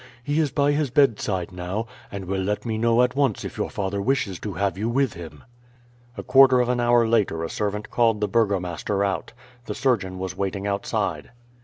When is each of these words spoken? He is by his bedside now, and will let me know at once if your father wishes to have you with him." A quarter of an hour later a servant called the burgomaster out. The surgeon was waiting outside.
He 0.23 0.39
is 0.39 0.49
by 0.49 0.71
his 0.71 0.89
bedside 0.89 1.51
now, 1.51 1.85
and 2.11 2.25
will 2.25 2.41
let 2.41 2.65
me 2.65 2.75
know 2.79 3.03
at 3.03 3.15
once 3.15 3.45
if 3.45 3.55
your 3.59 3.69
father 3.69 4.01
wishes 4.01 4.39
to 4.39 4.53
have 4.53 4.75
you 4.75 4.89
with 4.89 5.13
him." 5.13 5.43
A 6.17 6.23
quarter 6.23 6.59
of 6.59 6.69
an 6.69 6.79
hour 6.79 7.07
later 7.07 7.43
a 7.43 7.49
servant 7.51 7.91
called 7.91 8.19
the 8.19 8.27
burgomaster 8.27 9.03
out. 9.03 9.33
The 9.67 9.75
surgeon 9.75 10.17
was 10.17 10.35
waiting 10.35 10.65
outside. 10.65 11.29